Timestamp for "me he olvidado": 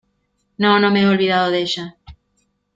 0.89-1.51